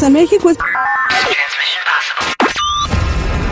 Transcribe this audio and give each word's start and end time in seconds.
¿Qué 0.00 0.06
pasa 0.06 0.06
en 0.06 0.12
México? 0.14 0.48
Es... 0.48 0.56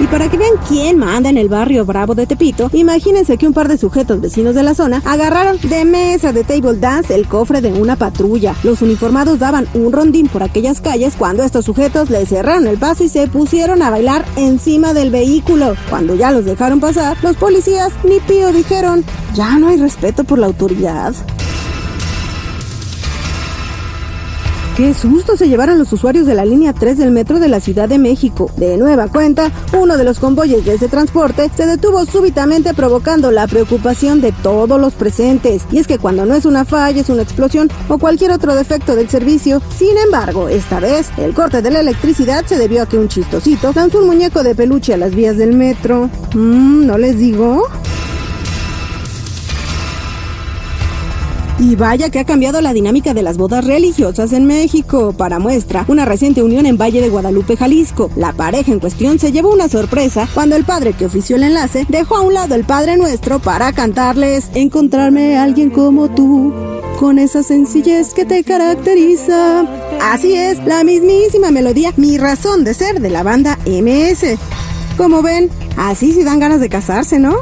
Y 0.01 0.07
para 0.07 0.31
que 0.31 0.39
vean 0.39 0.55
quién 0.67 0.97
manda 0.97 1.29
en 1.29 1.37
el 1.37 1.51
barrio 1.51 1.85
Bravo 1.85 2.15
de 2.15 2.27
Tepito, 2.27 2.71
imagínense 2.73 3.37
que 3.37 3.47
un 3.47 3.53
par 3.53 3.69
de 3.69 3.77
sujetos 3.77 4.19
vecinos 4.23 4.55
de 4.55 4.63
la 4.63 4.75
zona 4.75 5.03
agarraron 5.05 5.59
de 5.61 5.85
mesa 5.85 6.33
de 6.33 6.45
table 6.45 6.79
dance 6.79 7.15
el 7.15 7.29
cofre 7.29 7.61
de 7.61 7.75
una 7.75 7.97
patrulla. 7.97 8.55
Los 8.63 8.81
uniformados 8.81 9.39
daban 9.39 9.69
un 9.75 9.93
rondín 9.93 10.29
por 10.29 10.43
aquellas 10.43 10.81
calles 10.81 11.17
cuando 11.19 11.43
estos 11.43 11.67
sujetos 11.67 12.09
le 12.09 12.25
cerraron 12.25 12.67
el 12.67 12.79
paso 12.79 13.05
y 13.05 13.11
se 13.11 13.27
pusieron 13.27 13.83
a 13.83 13.91
bailar 13.91 14.25
encima 14.37 14.95
del 14.95 15.11
vehículo. 15.11 15.77
Cuando 15.91 16.15
ya 16.15 16.31
los 16.31 16.47
dejaron 16.47 16.81
pasar, 16.81 17.19
los 17.23 17.37
policías 17.37 17.93
ni 18.05 18.21
pío 18.21 18.53
dijeron, 18.53 19.05
ya 19.35 19.59
no 19.59 19.69
hay 19.69 19.77
respeto 19.77 20.25
por 20.25 20.39
la 20.39 20.47
autoridad. 20.47 21.15
Qué 24.79 24.95
susto 24.95 25.37
se 25.37 25.49
llevaron 25.49 25.77
los 25.77 25.93
usuarios 25.93 26.25
de 26.25 26.37
la 26.37 26.45
línea 26.45 26.73
3 26.73 26.99
del 26.99 27.11
metro 27.11 27.41
de 27.41 27.49
la 27.49 27.59
Ciudad 27.59 27.89
de 27.89 27.99
México. 27.99 28.49
De 28.57 28.77
nueva 28.77 29.09
cuenta, 29.09 29.51
uno 29.77 29.97
de 29.97 30.05
los 30.05 30.21
convoyes 30.21 30.65
de 30.65 30.75
ese 30.75 30.87
transporte 30.87 31.51
se 31.57 31.67
detuvo 31.67 32.05
súbitamente 32.05 32.73
provocando 32.75 33.33
la 33.33 33.49
preocupación 33.49 34.21
de 34.21 34.31
todos 34.31 34.81
los 34.81 34.95
presentes. 34.95 35.65
Y 35.73 35.79
es 35.79 35.89
que 35.89 35.99
cuando 35.99 36.27
no 36.27 36.37
es 36.37 36.45
una 36.45 36.65
falla, 36.65 37.01
es 37.01 37.09
una 37.09 37.23
explosión 37.23 37.69
o 37.89 37.99
cualquier 37.99 38.31
otro 38.31 38.55
defecto 38.55 38.95
del 38.95 39.11
servicio. 39.11 39.61
Sin 39.77 39.99
embargo, 39.99 40.49
esta 40.49 40.79
vez, 40.79 41.11
el 41.17 41.35
corte 41.35 41.61
de 41.61 41.73
la 41.73 41.81
electricidad 41.81 42.47
se 42.47 42.57
debió 42.57 42.85
a 42.85 42.87
que 42.87 42.99
un 42.99 43.09
chistosito 43.09 43.73
lanzó 43.75 43.99
un 43.99 44.07
muñeco 44.07 44.45
de 44.45 44.55
peluche 44.55 44.95
a 44.95 44.97
las 44.97 45.13
vías 45.13 45.37
del 45.37 45.57
metro. 45.57 46.09
Mmm, 46.35 46.87
¿no 46.87 46.99
les 46.99 47.19
digo? 47.19 47.67
Y 51.61 51.75
vaya 51.75 52.09
que 52.09 52.21
ha 52.21 52.25
cambiado 52.25 52.61
la 52.61 52.73
dinámica 52.73 53.15
de 53.15 53.23
las 53.23 53.37
bodas 53.37 53.65
religiosas 53.65 54.33
en 54.33 54.47
México. 54.47 55.13
Para 55.13 55.41
muestra, 55.41 55.85
una 55.89 56.05
reciente 56.05 56.41
unión 56.41 56.67
en 56.67 56.79
Valle 56.79 57.01
de 57.01 57.09
Guadalupe, 57.09 57.57
Jalisco. 57.57 58.11
La 58.15 58.33
pareja 58.33 58.71
en 58.71 58.79
cuestión 58.79 59.19
se 59.19 59.33
llevó 59.33 59.53
una 59.53 59.69
sorpresa 59.69 60.29
cuando 60.33 60.55
el 60.55 60.65
padre 60.65 60.93
que 60.93 61.07
ofició 61.07 61.35
el 61.35 61.43
enlace 61.43 61.85
dejó 61.89 62.17
a 62.17 62.21
un 62.21 62.35
lado 62.35 62.55
el 62.55 62.65
Padre 62.65 62.97
Nuestro 62.97 63.41
para 63.41 63.73
cantarles 63.73 64.51
Encontrarme 64.55 65.37
a 65.37 65.43
alguien 65.43 65.71
como 65.71 66.09
tú, 66.09 66.55
con 66.99 67.19
esa 67.19 67.43
sencillez 67.43 68.15
que 68.15 68.25
te 68.25 68.45
caracteriza. 68.45 69.67
Así 70.01 70.35
es, 70.35 70.65
la 70.65 70.85
mismísima 70.85 71.51
melodía 71.51 71.93
Mi 71.97 72.19
razón 72.19 72.63
de 72.63 72.73
ser 72.75 73.01
de 73.01 73.11
la 73.11 73.25
banda 73.25 73.59
MS. 73.67 74.39
Como 74.97 75.23
ven, 75.23 75.51
así 75.77 76.13
sí 76.13 76.23
dan 76.23 76.39
ganas 76.39 76.61
de 76.61 76.69
casarse, 76.69 77.19
¿no? 77.19 77.37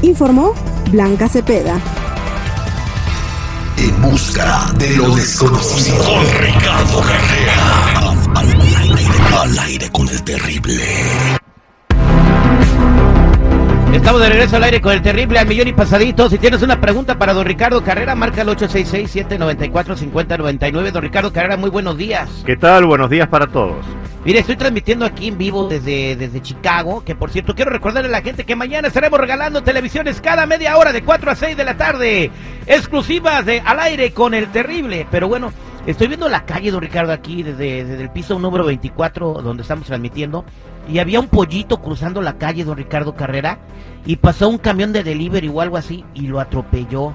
Informó 0.00 0.54
Blanca 0.90 1.28
Cepeda. 1.28 1.80
Busca 4.02 4.72
de 4.78 4.96
lo 4.96 5.14
desconocido. 5.14 6.04
Con 6.04 6.24
Ricardo 6.40 7.00
Carrera. 7.00 8.10
Al, 8.34 8.48
aire, 8.48 9.06
al 9.40 9.56
aire 9.60 9.88
con 9.90 10.08
el 10.08 10.20
terrible. 10.24 10.82
Estamos 13.92 14.20
de 14.20 14.30
regreso 14.30 14.56
al 14.56 14.64
aire 14.64 14.80
con 14.80 14.94
el 14.94 15.02
terrible 15.02 15.38
al 15.38 15.46
millón 15.46 15.68
y 15.68 15.72
pasadito. 15.72 16.28
Si 16.28 16.38
tienes 16.38 16.62
una 16.62 16.80
pregunta 16.80 17.16
para 17.18 17.32
don 17.32 17.46
Ricardo 17.46 17.84
Carrera, 17.84 18.16
marca 18.16 18.42
el 18.42 18.48
866-794-5099. 18.48 20.90
Don 20.90 21.02
Ricardo 21.02 21.32
Carrera, 21.32 21.56
muy 21.56 21.70
buenos 21.70 21.96
días. 21.96 22.28
¿Qué 22.44 22.56
tal? 22.56 22.86
Buenos 22.86 23.08
días 23.08 23.28
para 23.28 23.46
todos. 23.46 23.86
Mire, 24.24 24.38
estoy 24.38 24.56
transmitiendo 24.56 25.04
aquí 25.04 25.28
en 25.28 25.36
vivo 25.36 25.68
desde, 25.68 26.14
desde 26.14 26.40
Chicago, 26.40 27.02
que 27.04 27.16
por 27.16 27.30
cierto 27.30 27.56
quiero 27.56 27.72
recordarle 27.72 28.08
a 28.08 28.12
la 28.12 28.22
gente 28.22 28.44
que 28.44 28.54
mañana 28.54 28.88
estaremos 28.88 29.18
regalando 29.18 29.62
televisiones 29.62 30.20
cada 30.20 30.46
media 30.46 30.76
hora 30.76 30.92
de 30.92 31.02
4 31.02 31.30
a 31.30 31.34
6 31.34 31.56
de 31.56 31.64
la 31.64 31.76
tarde, 31.76 32.30
exclusivas 32.66 33.44
de 33.44 33.60
al 33.60 33.80
aire 33.80 34.12
con 34.12 34.34
el 34.34 34.48
terrible. 34.48 35.06
Pero 35.10 35.28
bueno, 35.28 35.52
estoy 35.86 36.08
viendo 36.08 36.28
la 36.28 36.44
calle, 36.44 36.70
don 36.70 36.80
Ricardo, 36.80 37.12
aquí 37.12 37.42
desde, 37.42 37.84
desde 37.84 38.02
el 38.02 38.10
piso 38.10 38.38
número 38.38 38.64
24 38.64 39.42
donde 39.42 39.62
estamos 39.62 39.86
transmitiendo, 39.86 40.44
y 40.88 40.98
había 40.98 41.20
un 41.20 41.28
pollito 41.28 41.80
cruzando 41.80 42.22
la 42.22 42.38
calle, 42.38 42.64
don 42.64 42.76
Ricardo 42.76 43.14
Carrera, 43.14 43.58
y 44.04 44.16
pasó 44.16 44.48
un 44.48 44.58
camión 44.58 44.92
de 44.92 45.04
delivery 45.04 45.48
o 45.48 45.60
algo 45.60 45.76
así 45.76 46.04
y 46.14 46.22
lo 46.22 46.40
atropelló. 46.40 47.12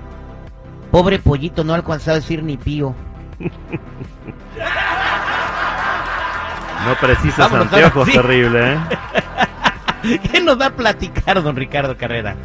Pobre 0.92 1.20
pollito, 1.20 1.64
no 1.64 1.74
alcanzó 1.74 2.12
a 2.12 2.16
decir 2.16 2.44
ni 2.44 2.58
pío. 2.58 2.96
No 6.86 6.96
precisas 6.96 7.52
anteojos, 7.52 8.10
terrible, 8.10 8.74
¿eh? 8.74 10.20
¿Qué 10.32 10.40
nos 10.40 10.60
va 10.60 10.68
a 10.68 10.70
platicar, 10.70 11.42
don 11.44 11.56
Ricardo 11.56 11.98
Carrera? 11.98 12.36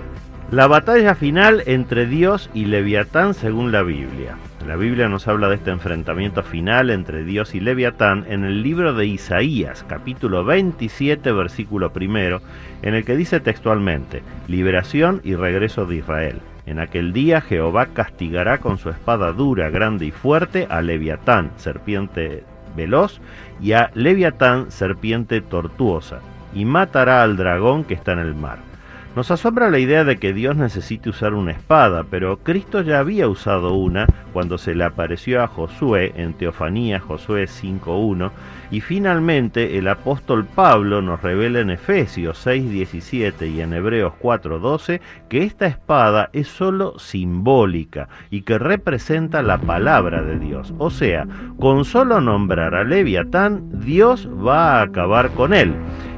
La 0.53 0.67
batalla 0.67 1.15
final 1.15 1.63
entre 1.65 2.05
Dios 2.05 2.51
y 2.53 2.67
Leviatán 2.67 3.33
según 3.33 3.73
la 3.73 3.83
Biblia. 3.83 4.37
La 4.67 4.77
Biblia 4.77 5.09
nos 5.09 5.27
habla 5.27 5.49
de 5.49 5.55
este 5.55 5.71
enfrentamiento 5.71 6.43
final 6.43 6.91
entre 6.91 7.25
Dios 7.25 7.55
y 7.55 7.61
Leviatán 7.61 8.27
en 8.29 8.45
el 8.45 8.63
libro 8.63 8.93
de 8.93 9.07
Isaías, 9.07 9.83
capítulo 9.89 10.45
27, 10.45 11.33
versículo 11.33 11.95
primero, 11.95 12.43
en 12.83 12.93
el 12.93 13.07
que 13.07 13.17
dice 13.17 13.41
textualmente, 13.41 14.23
liberación 14.47 15.23
y 15.25 15.37
regreso 15.37 15.87
de 15.87 15.97
Israel. 15.97 16.43
En 16.67 16.81
aquel 16.81 17.15
día 17.15 17.41
Jehová 17.41 17.87
castigará 17.95 18.59
con 18.59 18.77
su 18.77 18.91
espada 18.91 19.33
dura, 19.33 19.71
grande 19.71 20.05
y 20.05 20.11
fuerte 20.11 20.67
a 20.69 20.83
Leviatán, 20.83 21.51
serpiente 21.57 22.45
veloz, 22.77 23.23
y 23.59 23.73
a 23.73 23.91
Leviatán, 23.95 24.71
serpiente 24.71 25.41
tortuosa, 25.41 26.21
y 26.53 26.67
matará 26.67 27.23
al 27.23 27.39
dragón 27.39 27.85
que 27.85 27.95
está 27.95 28.13
en 28.13 28.19
el 28.19 28.35
mar. 28.35 28.72
Nos 29.15 29.31
asombra 29.31 29.69
la 29.69 29.79
idea 29.79 30.05
de 30.05 30.17
que 30.17 30.33
Dios 30.33 30.57
necesite 30.57 31.11
usar 31.11 31.35
una 31.35 31.53
espada, 31.53 32.05
pero 32.11 32.39
Cristo 32.39 32.81
ya 32.81 32.99
había 32.99 33.29
usado 33.29 33.75
una 33.75 34.07
cuando 34.33 34.57
se 34.57 34.75
le 34.75 34.85
apareció 34.85 35.43
a 35.43 35.49
Josué 35.49 36.15
en 36.17 36.33
Teofanía 36.33 36.99
Josué 36.99 37.45
5.1 37.45 38.31
y 38.71 38.81
finalmente 38.81 39.77
el 39.77 39.89
apóstol 39.89 40.47
Pablo 40.47 41.03
nos 41.03 41.21
revela 41.21 41.61
en 41.61 41.69
Efesios 41.69 42.47
6.17 42.47 43.53
y 43.53 43.61
en 43.61 43.75
Hebreos 43.75 44.15
4.12 44.19 45.03
que 45.29 45.43
esta 45.43 45.67
espada 45.67 46.31
es 46.33 46.49
sólo 46.49 46.99
simbólica 46.99 48.09
y 48.31 48.43
que 48.43 48.59
representa 48.59 49.43
la 49.43 49.59
palabra 49.59 50.23
de 50.23 50.39
Dios. 50.39 50.73
O 50.79 50.89
sea, 50.89 51.27
con 51.59 51.85
solo 51.85 52.23
nombrar 52.23 52.75
a 52.75 52.83
Leviatán, 52.83 53.81
Dios 53.81 54.27
va 54.27 54.79
a 54.79 54.83
acabar 54.83 55.33
con 55.33 55.53
él. 55.53 55.75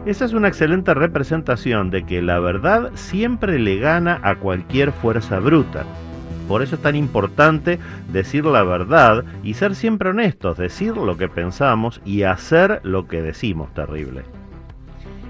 Esa 0.06 0.26
es 0.26 0.34
una 0.34 0.48
excelente 0.48 0.92
representación 0.92 1.88
de 1.88 2.04
que 2.04 2.20
la 2.20 2.38
verdad 2.38 2.90
siempre 2.94 3.58
le 3.58 3.78
gana 3.78 4.20
a 4.22 4.36
cualquier 4.36 4.92
fuerza 4.92 5.38
bruta. 5.38 5.84
Por 6.46 6.62
eso 6.62 6.74
es 6.74 6.82
tan 6.82 6.94
importante 6.94 7.78
decir 8.12 8.44
la 8.44 8.62
verdad 8.64 9.24
y 9.42 9.54
ser 9.54 9.74
siempre 9.74 10.10
honestos, 10.10 10.58
decir 10.58 10.94
lo 10.94 11.16
que 11.16 11.28
pensamos 11.28 12.02
y 12.04 12.24
hacer 12.24 12.80
lo 12.82 13.08
que 13.08 13.22
decimos, 13.22 13.72
terrible. 13.72 14.24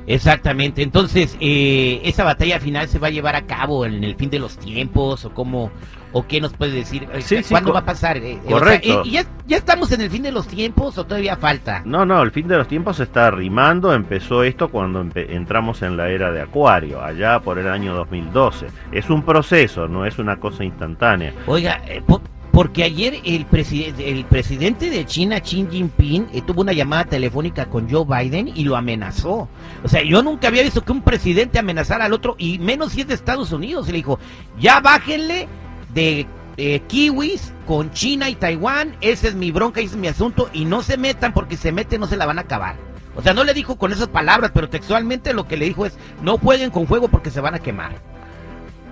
Exactamente, 0.09 0.83
entonces, 0.83 1.37
eh, 1.41 2.01
¿esa 2.05 2.25
batalla 2.25 2.59
final 2.59 2.89
se 2.89 2.99
va 2.99 3.07
a 3.07 3.11
llevar 3.11 3.37
a 3.37 3.47
cabo 3.47 3.87
en 3.87 4.03
el 4.03 4.17
fin 4.17 4.29
de 4.29 4.41
los 4.41 4.59
tiempos 4.59 5.25
o 5.25 5.33
cómo, 5.33 5.71
o 6.15 6.27
qué 6.27 6.41
nos 6.41 6.55
puede 6.55 6.73
decir? 6.73 7.07
Eh, 7.13 7.21
Sí, 7.21 7.37
¿Cuándo 7.51 7.73
va 7.75 7.81
a 7.81 7.85
pasar? 7.85 8.17
Eh, 8.17 8.39
o 8.45 8.49
sea, 8.49 8.59
correcto. 8.59 9.03
eh, 9.05 9.11
¿ya, 9.11 9.27
¿Ya 9.47 9.59
estamos 9.59 9.93
en 9.93 10.01
el 10.01 10.09
fin 10.11 10.23
de 10.23 10.33
los 10.33 10.47
tiempos 10.47 10.97
o 10.97 11.05
todavía 11.05 11.37
falta? 11.37 11.83
No, 11.85 12.07
no, 12.07 12.23
el 12.23 12.31
fin 12.31 12.49
de 12.49 12.57
los 12.57 12.67
tiempos 12.67 12.97
se 12.97 13.03
está 13.03 13.27
arrimando. 13.27 13.93
Empezó 13.93 14.43
esto 14.43 14.69
cuando 14.71 15.05
empe- 15.05 15.27
entramos 15.29 15.83
en 15.83 15.99
la 15.99 16.09
era 16.09 16.31
de 16.33 16.41
Acuario, 16.41 17.03
allá 17.05 17.41
por 17.41 17.59
el 17.59 17.69
año 17.69 17.95
2012. 17.95 18.69
Es 18.93 19.11
un 19.11 19.23
proceso, 19.23 19.87
no 19.87 20.07
es 20.07 20.19
una 20.19 20.41
cosa 20.41 20.65
instantánea. 20.65 21.35
Oiga, 21.47 21.83
eh, 21.87 22.01
po- 22.07 22.23
porque 22.53 22.85
ayer 22.85 23.17
el, 23.25 23.45
preside- 23.47 23.95
el 24.17 24.25
presidente 24.27 24.89
de 24.89 25.05
China, 25.05 25.41
Xi 25.41 25.67
Jinping, 25.69 26.29
eh, 26.33 26.41
tuvo 26.47 26.61
una 26.63 26.73
llamada 26.73 27.05
telefónica 27.05 27.67
con 27.67 27.91
Joe 27.91 28.05
Biden 28.07 28.47
y 28.55 28.63
lo 28.63 28.77
amenazó. 28.77 29.49
O 29.83 29.89
sea, 29.89 30.05
yo 30.05 30.23
nunca 30.23 30.47
había 30.49 30.63
visto 30.63 30.83
que 30.85 30.93
un 30.93 31.03
presidente 31.03 31.59
amenazara 31.59 32.05
al 32.05 32.13
otro, 32.13 32.37
y 32.39 32.61
menos 32.61 32.93
si 32.93 33.01
es 33.01 33.09
de 33.09 33.15
Estados 33.15 33.51
Unidos. 33.53 33.89
Y 33.89 33.91
le 33.93 33.99
dijo, 33.99 34.21
ya 34.57 34.79
bájenle 34.81 35.49
de 35.95 36.27
eh, 36.57 36.81
kiwis 36.87 37.53
con 37.67 37.91
China 37.93 38.29
y 38.29 38.35
Taiwán, 38.35 38.97
esa 39.01 39.29
es 39.29 39.35
mi 39.35 39.51
bronca, 39.51 39.81
ese 39.81 39.95
es 39.95 40.01
mi 40.01 40.09
asunto, 40.09 40.51
y 40.53 40.65
no 40.65 40.83
se 40.83 40.97
metan 40.97 41.33
porque 41.33 41.57
se 41.57 41.73
meten 41.73 42.01
no 42.01 42.07
se 42.07 42.17
la 42.17 42.27
van 42.27 42.39
a 42.39 42.43
acabar. 42.43 42.77
O 43.17 43.23
sea, 43.23 43.33
no 43.33 43.45
le 43.45 43.55
dijo 43.55 43.77
con 43.77 43.93
esas 43.93 44.09
palabras, 44.09 44.51
pero 44.53 44.69
textualmente 44.69 45.35
lo 45.35 45.47
que 45.47 45.57
le 45.57 45.67
dijo 45.67 45.87
es, 45.87 45.97
no 46.23 46.37
jueguen 46.39 46.71
con 46.71 46.87
fuego 46.87 47.09
porque 47.09 47.31
se 47.31 47.41
van 47.41 47.55
a 47.55 47.61
quemar. 47.61 47.93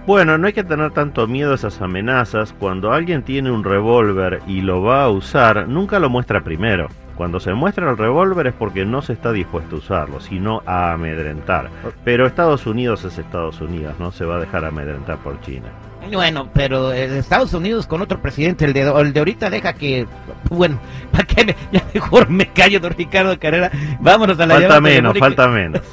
Bueno, 0.06 0.36
no 0.36 0.48
hay 0.48 0.52
que 0.52 0.64
tener 0.64 0.90
tanto 0.92 1.28
miedo 1.28 1.52
a 1.52 1.54
esas 1.54 1.80
amenazas. 1.80 2.52
Cuando 2.58 2.92
alguien 2.92 3.22
tiene 3.22 3.52
un 3.52 3.62
revólver 3.62 4.42
y 4.48 4.60
lo 4.60 4.82
va 4.82 5.04
a 5.04 5.08
usar, 5.08 5.68
nunca 5.68 6.00
lo 6.00 6.10
muestra 6.10 6.42
primero. 6.42 6.88
Cuando 7.16 7.38
se 7.38 7.54
muestra 7.54 7.88
el 7.90 7.96
revólver 7.96 8.48
es 8.48 8.54
porque 8.54 8.84
no 8.84 9.02
se 9.02 9.12
está 9.12 9.30
dispuesto 9.30 9.76
a 9.76 9.78
usarlo, 9.78 10.20
sino 10.20 10.62
a 10.66 10.92
amedrentar. 10.92 11.70
Pero 12.04 12.26
Estados 12.26 12.66
Unidos 12.66 13.04
es 13.04 13.18
Estados 13.18 13.60
Unidos, 13.60 13.94
no 14.00 14.10
se 14.10 14.24
va 14.24 14.36
a 14.36 14.40
dejar 14.40 14.64
amedrentar 14.64 15.18
por 15.18 15.40
China. 15.40 15.68
Bueno, 16.10 16.48
pero 16.52 16.92
eh, 16.92 17.18
Estados 17.18 17.54
Unidos 17.54 17.86
con 17.86 18.02
otro 18.02 18.20
presidente, 18.20 18.64
el 18.64 18.72
de, 18.72 18.80
el 18.82 19.12
de 19.12 19.20
ahorita 19.20 19.48
deja 19.50 19.74
que, 19.74 20.08
bueno, 20.50 20.80
¿para 21.12 21.22
qué 21.24 21.44
me, 21.44 21.54
ya 21.70 21.84
mejor 21.94 22.28
me 22.30 22.46
callo, 22.46 22.80
don 22.80 22.92
Ricardo 22.92 23.38
Carrera? 23.38 23.70
Vámonos 24.00 24.40
a 24.40 24.46
la 24.46 24.54
Falta 24.54 24.80
menos, 24.80 25.16
falta 25.18 25.46
menos. 25.48 25.82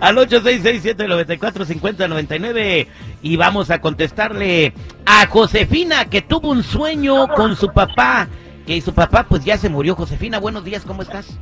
Al 0.00 0.16
8667-945099 0.16 2.88
y 3.22 3.36
vamos 3.36 3.70
a 3.70 3.80
contestarle 3.80 4.72
a 5.06 5.28
Josefina 5.28 6.06
que 6.06 6.20
tuvo 6.20 6.50
un 6.50 6.64
sueño 6.64 7.28
con 7.28 7.54
su 7.54 7.72
papá 7.72 8.26
que 8.68 8.82
su 8.82 8.92
papá 8.92 9.24
pues 9.26 9.42
ya 9.44 9.56
se 9.56 9.70
murió. 9.70 9.94
Josefina, 9.94 10.38
buenos 10.38 10.62
días, 10.62 10.84
¿cómo 10.84 11.00
estás? 11.00 11.38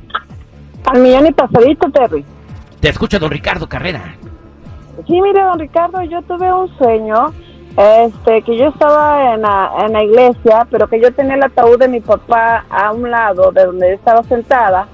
Al 0.85 1.01
millón 1.01 1.27
y 1.27 1.33
pasadito, 1.33 1.91
Terry. 1.91 2.23
Te 2.79 2.87
escucha 2.87 3.19
don 3.19 3.29
Ricardo 3.29 3.67
Carrera. 3.67 4.15
Sí, 5.05 5.21
mire, 5.21 5.41
don 5.43 5.59
Ricardo, 5.59 6.01
yo 6.03 6.21
tuve 6.23 6.51
un 6.51 6.75
sueño, 6.77 7.27
este, 7.77 8.41
que 8.41 8.57
yo 8.57 8.69
estaba 8.69 9.35
en 9.35 9.41
la, 9.43 10.03
iglesia, 10.03 10.67
pero 10.71 10.87
que 10.87 10.99
yo 10.99 11.13
tenía 11.13 11.35
el 11.35 11.43
ataúd 11.43 11.77
de 11.77 11.87
mi 11.87 11.99
papá 11.99 12.65
a 12.69 12.91
un 12.91 13.11
lado 13.11 13.51
de 13.51 13.65
donde 13.65 13.89
yo 13.89 13.93
estaba 13.95 14.23
sentada, 14.23 14.87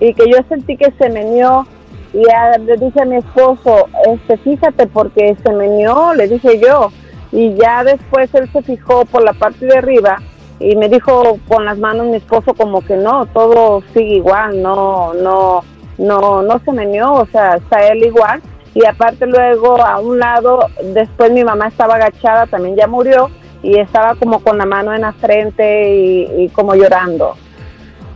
y 0.00 0.14
que 0.14 0.30
yo 0.30 0.38
sentí 0.48 0.76
que 0.78 0.90
se 0.92 1.10
meneó, 1.10 1.66
y 2.14 2.22
a- 2.30 2.56
le 2.58 2.76
dije 2.78 3.02
a 3.02 3.04
mi 3.04 3.16
esposo, 3.16 3.88
este, 4.06 4.38
fíjate, 4.38 4.86
porque 4.86 5.36
se 5.44 5.52
meneó, 5.52 6.14
le 6.14 6.26
dije 6.26 6.58
yo, 6.58 6.90
y 7.30 7.54
ya 7.54 7.84
después 7.84 8.34
él 8.34 8.50
se 8.52 8.62
fijó 8.62 9.04
por 9.04 9.22
la 9.22 9.34
parte 9.34 9.66
de 9.66 9.76
arriba, 9.76 10.16
y 10.58 10.74
me 10.76 10.88
dijo 10.88 11.38
con 11.48 11.66
las 11.66 11.78
manos 11.78 12.06
mi 12.06 12.16
esposo 12.16 12.54
como 12.54 12.80
que 12.80 12.96
no, 12.96 13.26
todo 13.26 13.82
sigue 13.92 14.16
igual, 14.16 14.62
no, 14.62 15.12
no, 15.14 15.62
no, 15.98 16.42
no 16.42 16.58
se 16.64 16.72
meneó, 16.72 17.12
o 17.12 17.26
sea, 17.26 17.56
está 17.56 17.86
él 17.88 18.04
igual. 18.06 18.40
Y 18.74 18.86
aparte 18.86 19.26
luego 19.26 19.84
a 19.84 19.98
un 19.98 20.18
lado, 20.18 20.66
después 20.94 21.32
mi 21.32 21.42
mamá 21.42 21.68
estaba 21.68 21.96
agachada, 21.96 22.46
también 22.46 22.76
ya 22.76 22.86
murió, 22.86 23.30
y 23.62 23.78
estaba 23.78 24.14
como 24.14 24.40
con 24.40 24.58
la 24.58 24.64
mano 24.64 24.94
en 24.94 25.02
la 25.02 25.12
frente 25.12 25.94
y, 25.94 26.44
y 26.44 26.48
como 26.50 26.74
llorando. 26.74 27.36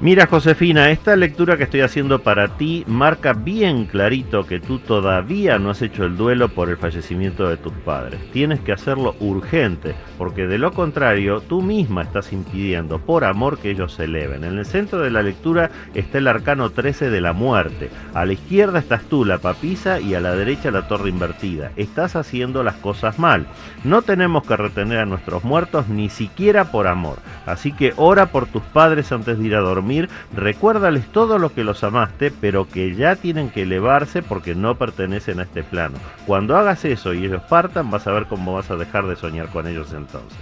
Mira, 0.05 0.27
Josefina, 0.27 0.91
esta 0.91 1.17
lectura 1.17 1.57
que 1.57 1.63
estoy 1.63 1.81
haciendo 1.81 2.19
para 2.19 2.59
ti 2.59 2.85
marca 2.87 3.33
bien 3.33 3.87
clarito 3.87 4.45
que 4.45 4.61
tú 4.61 4.79
todavía 4.79 5.59
no 5.59 5.71
has 5.71 5.81
hecho 5.81 6.05
el 6.05 6.19
duelo 6.19 6.51
por 6.51 6.69
el 6.69 6.77
fallecimiento 6.77 7.49
de 7.49 7.57
tus 7.57 7.73
padres. 7.73 8.21
Tienes 8.31 8.61
que 8.61 8.73
hacerlo 8.73 9.17
urgente, 9.19 9.95
porque 10.19 10.47
de 10.47 10.59
lo 10.59 10.73
contrario, 10.73 11.41
tú 11.41 11.63
misma 11.63 12.03
estás 12.03 12.35
impidiendo, 12.35 12.99
por 12.99 13.25
amor, 13.25 13.57
que 13.57 13.71
ellos 13.71 13.95
se 13.95 14.05
eleven. 14.05 14.45
En 14.45 14.59
el 14.59 14.67
centro 14.67 14.99
de 14.99 15.11
la 15.11 15.23
lectura 15.23 15.71
está 15.95 16.19
el 16.19 16.29
arcano 16.29 16.69
13 16.69 17.09
de 17.09 17.23
la 17.23 17.33
muerte. 17.33 17.89
A 18.13 18.27
la 18.27 18.35
izquierda 18.35 18.81
estás 18.81 19.05
tú, 19.05 19.25
la 19.25 19.39
papisa, 19.39 20.01
y 20.01 20.15
a 20.15 20.21
la 20.21 20.37
derecha 20.37 20.71
la 20.71 20.87
torre 20.87 21.09
invertida. 21.09 21.71
Estás 21.77 22.15
haciendo 22.15 22.63
las 22.63 22.75
cosas 22.75 23.19
mal. 23.19 23.47
No 23.85 24.03
tenemos 24.03 24.47
que 24.47 24.59
retener 24.59 24.99
a 24.99 25.07
nuestros 25.07 25.45
muertos 25.45 25.89
ni 25.89 26.11
siquiera 26.11 26.71
por 26.71 26.89
amor. 26.89 27.21
Así 27.47 27.73
que 27.73 27.95
ora 27.97 28.27
por 28.27 28.45
tus 28.45 28.63
padres 28.65 29.11
antes 29.11 29.39
de 29.39 29.47
ir 29.47 29.55
a 29.55 29.61
dormir. 29.61 29.94
Recuérdales 30.35 31.07
todo 31.13 31.39
lo 31.39 31.53
que 31.53 31.65
los 31.65 31.85
amaste, 31.85 32.31
pero 32.31 32.69
que 32.69 32.95
ya 32.95 33.17
tienen 33.17 33.51
que 33.51 33.63
elevarse 33.63 34.23
porque 34.23 34.55
no 34.55 34.77
pertenecen 34.77 35.41
a 35.41 35.45
este 35.45 35.63
plano. 35.63 35.97
Cuando 36.27 36.57
hagas 36.57 36.85
eso 36.85 37.15
y 37.15 37.25
ellos 37.25 37.43
partan, 37.49 37.91
vas 37.91 38.07
a 38.07 38.13
ver 38.13 38.27
cómo 38.27 38.55
vas 38.55 38.71
a 38.71 38.77
dejar 38.77 39.07
de 39.07 39.17
soñar 39.17 39.49
con 39.49 39.67
ellos 39.67 39.93
entonces. 39.93 40.39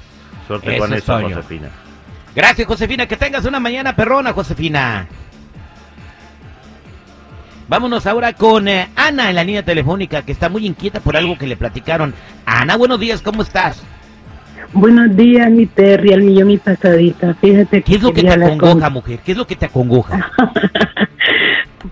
Suerte 0.46 0.74
Eso 0.74 0.84
con 0.84 0.92
es 0.94 1.02
eso. 1.02 1.20
Josefina. 1.20 1.68
Gracias, 2.34 2.66
Josefina. 2.66 3.06
Que 3.06 3.16
tengas 3.16 3.44
una 3.44 3.60
mañana 3.60 3.94
perrona, 3.94 4.32
Josefina. 4.32 5.06
Vámonos 7.68 8.06
ahora 8.06 8.34
con 8.34 8.68
eh, 8.68 8.90
Ana 8.96 9.30
en 9.30 9.36
la 9.36 9.44
línea 9.44 9.64
telefónica, 9.64 10.22
que 10.22 10.32
está 10.32 10.48
muy 10.48 10.66
inquieta 10.66 11.00
por 11.00 11.16
algo 11.16 11.38
que 11.38 11.46
le 11.46 11.56
platicaron. 11.56 12.14
Ana, 12.44 12.76
buenos 12.76 13.00
días, 13.00 13.22
¿cómo 13.22 13.42
estás? 13.42 13.82
Buenos 14.72 15.14
días, 15.16 15.50
mi 15.50 15.66
Terry, 15.66 16.12
al 16.14 16.22
millón 16.22 16.50
y 16.50 16.56
pasadita. 16.58 17.34
Fíjate 17.34 17.82
¿Qué 17.82 17.96
es 17.96 18.02
lo 18.02 18.12
que 18.12 18.22
te 18.22 18.30
acongoja, 18.30 18.80
con- 18.86 18.92
mujer? 18.94 19.18
¿Qué 19.24 19.32
es 19.32 19.38
lo 19.38 19.46
que 19.46 19.56
te 19.56 19.66
acongoja? 19.66 20.30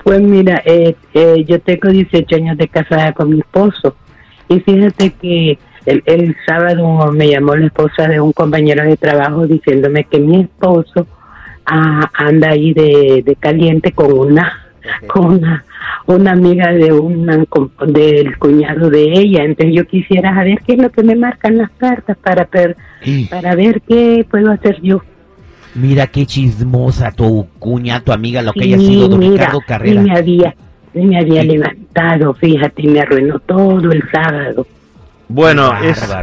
Pues 0.04 0.20
mira, 0.20 0.62
eh, 0.64 0.94
eh, 1.14 1.44
yo 1.46 1.60
tengo 1.60 1.88
18 1.88 2.36
años 2.36 2.56
de 2.56 2.68
casada 2.68 3.12
con 3.12 3.28
mi 3.30 3.40
esposo. 3.40 3.96
Y 4.48 4.60
fíjate 4.60 5.10
que 5.20 5.58
el, 5.84 6.02
el 6.06 6.36
sábado 6.46 7.10
me 7.12 7.28
llamó 7.28 7.56
la 7.56 7.66
esposa 7.66 8.06
de 8.08 8.20
un 8.20 8.32
compañero 8.32 8.84
de 8.84 8.96
trabajo 8.96 9.46
diciéndome 9.48 10.04
que 10.04 10.20
mi 10.20 10.42
esposo 10.42 11.06
ah, 11.66 12.08
anda 12.14 12.50
ahí 12.50 12.72
de, 12.72 13.22
de 13.26 13.36
caliente 13.36 13.90
con 13.92 14.12
una 14.16 14.52
con 15.08 15.26
una, 15.38 15.64
una 16.10 16.32
amiga 16.32 16.72
de 16.72 16.92
una 16.92 17.44
del 17.86 18.38
cuñado 18.38 18.90
de 18.90 19.02
ella. 19.04 19.44
Entonces 19.44 19.74
yo 19.74 19.86
quisiera 19.86 20.34
saber 20.34 20.58
qué 20.66 20.74
es 20.74 20.78
lo 20.78 20.90
que 20.90 21.02
me 21.02 21.14
marcan 21.16 21.56
las 21.58 21.70
cartas 21.72 22.16
para 22.18 22.46
per- 22.46 22.76
para 23.30 23.54
ver 23.54 23.80
qué 23.88 24.26
puedo 24.30 24.50
hacer 24.50 24.80
yo. 24.82 25.02
Mira 25.74 26.06
qué 26.08 26.26
chismosa 26.26 27.12
tu 27.12 27.46
cuña, 27.58 28.00
tu 28.00 28.12
amiga, 28.12 28.42
lo 28.42 28.52
que 28.52 28.64
Sí, 28.64 28.74
haya 28.74 28.78
sido, 28.78 29.08
don 29.08 29.20
mira, 29.20 29.32
Ricardo 29.32 29.58
Y 29.62 29.66
Carrera. 29.68 30.02
me 30.02 30.16
había, 30.16 30.54
me 30.94 31.16
había 31.18 31.42
Sí. 31.42 31.48
levantado, 31.48 32.34
fíjate, 32.34 32.82
me 32.82 33.00
arruinó 33.00 33.38
todo 33.38 33.92
el 33.92 34.02
sábado. 34.12 34.66
Bueno, 35.32 35.72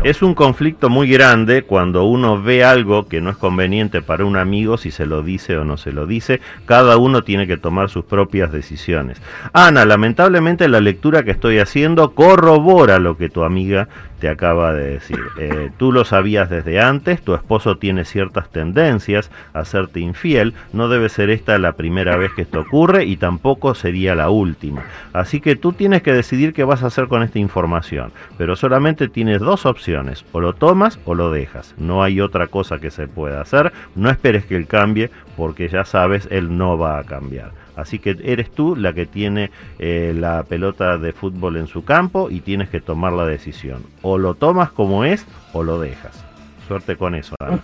es 0.04 0.22
un 0.22 0.36
conflicto 0.36 0.90
muy 0.90 1.10
grande 1.10 1.62
cuando 1.62 2.04
uno 2.04 2.44
ve 2.44 2.66
algo 2.66 3.08
que 3.08 3.22
no 3.22 3.30
es 3.30 3.38
conveniente 3.38 4.02
para 4.02 4.26
un 4.26 4.36
amigo, 4.36 4.76
si 4.76 4.92
se 4.92 5.06
lo 5.06 5.24
dice 5.24 5.58
o 5.58 5.64
no 5.64 5.78
se 5.78 5.94
lo 5.94 6.06
dice, 6.06 6.42
cada 6.66 6.98
uno 6.98 7.24
tiene 7.24 7.48
que 7.48 7.56
tomar 7.56 7.90
sus 7.90 8.04
propias 8.04 8.52
decisiones. 8.52 9.22
Ana, 9.54 9.86
lamentablemente 9.86 10.68
la 10.68 10.82
lectura 10.82 11.24
que 11.24 11.32
estoy 11.32 11.60
haciendo 11.60 12.16
corrobora 12.16 13.00
lo 13.00 13.16
que 13.16 13.30
tu 13.30 13.44
amiga 13.44 13.88
te 14.20 14.30
acaba 14.30 14.74
de 14.74 14.92
decir. 14.92 15.20
Eh, 15.40 15.72
tú 15.78 15.92
lo 15.92 16.06
sabías 16.06 16.50
desde 16.50 16.80
antes, 16.80 17.22
tu 17.22 17.34
esposo 17.34 17.78
tiene 17.78 18.06
ciertas 18.06 18.50
tendencias 18.50 19.32
a 19.54 19.60
hacerte 19.60 20.00
infiel, 20.00 20.54
no 20.74 20.90
debe 20.90 21.10
ser 21.10 21.30
esta 21.30 21.58
la 21.58 21.74
primera 21.74 22.18
vez 22.18 22.32
que 22.34 22.44
esto 22.44 22.62
ocurre 22.62 23.06
y 23.06 23.18
tampoco 23.18 23.76
sería 23.76 24.16
la 24.16 24.30
última. 24.30 24.84
Así 25.14 25.42
que 25.42 25.56
tú 25.56 25.74
tienes 25.74 26.02
que 26.02 26.14
decidir 26.14 26.54
qué 26.54 26.64
vas 26.64 26.84
a 26.84 26.88
hacer 26.88 27.08
con 27.08 27.24
esta 27.24 27.40
información, 27.40 28.12
pero 28.38 28.56
solamente 28.56 29.08
tienes 29.08 29.40
dos 29.40 29.66
opciones, 29.66 30.26
o 30.32 30.40
lo 30.40 30.54
tomas 30.54 31.00
o 31.06 31.16
lo 31.16 31.32
dejas. 31.32 31.76
No 31.78 32.04
hay 32.04 32.22
otra 32.22 32.48
cosa 32.48 32.80
que 32.80 32.92
se 32.92 33.08
pueda 33.08 33.42
hacer, 33.42 33.72
no 33.96 34.10
esperes 34.10 34.46
que 34.46 34.56
él 34.56 34.68
cambie 34.68 35.12
porque 35.36 35.70
ya 35.70 35.86
sabes, 35.86 36.28
él 36.32 36.58
no 36.58 36.78
va 36.78 37.00
a 37.00 37.04
cambiar. 37.04 37.67
Así 37.78 38.00
que 38.00 38.18
eres 38.24 38.52
tú 38.52 38.76
la 38.76 38.92
que 38.92 39.06
tiene 39.06 39.52
eh, 39.80 40.14
la 40.18 40.44
pelota 40.44 40.98
de 40.98 41.14
fútbol 41.14 41.58
en 41.58 41.68
su 41.68 41.86
campo 41.86 42.30
y 42.30 42.42
tienes 42.42 42.70
que 42.70 42.82
tomar 42.82 43.14
la 43.14 43.26
decisión. 43.26 43.84
O 44.02 44.18
lo 44.18 44.34
tomas 44.34 44.72
como 44.72 45.06
es 45.06 45.26
o 45.54 45.64
lo 45.64 45.80
dejas. 45.80 46.26
Suerte 46.68 46.96
con 46.98 47.16
eso. 47.16 47.36
Ana. 47.40 47.56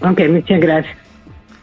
Ok, 0.00 0.20
muchas 0.28 0.60
gracias. 0.60 1.05